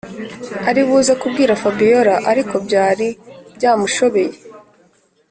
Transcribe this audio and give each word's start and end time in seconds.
aribuze 0.69 1.11
kubwira 1.21 1.59
fabiora 1.61 2.15
ariko 2.31 2.55
byari 2.65 3.07
byamushobeye. 3.55 4.33